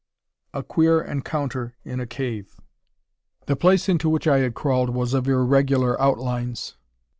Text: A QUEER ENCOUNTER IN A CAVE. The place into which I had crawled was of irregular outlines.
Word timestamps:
A 0.51 0.63
QUEER 0.63 1.03
ENCOUNTER 1.03 1.75
IN 1.85 1.99
A 1.99 2.07
CAVE. 2.07 2.59
The 3.45 3.55
place 3.55 3.87
into 3.87 4.09
which 4.09 4.27
I 4.27 4.39
had 4.39 4.55
crawled 4.55 4.89
was 4.89 5.13
of 5.13 5.27
irregular 5.27 6.01
outlines. 6.01 6.75